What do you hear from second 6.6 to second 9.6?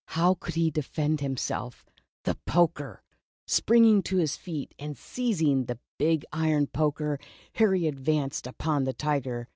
poker, Harry advanced upon the Tiger.